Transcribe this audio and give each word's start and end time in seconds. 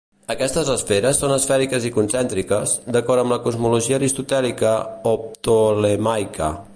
Aquestes 0.33 0.69
esferes 0.75 1.19
són 1.23 1.33
esfèriques 1.35 1.85
i 1.89 1.91
concèntriques, 1.97 2.73
d'acord 2.95 3.25
amb 3.25 3.35
la 3.35 3.39
cosmologia 3.45 3.99
aristotèlica 4.01 4.75
o 5.13 5.17
ptolemaica. 5.27 6.53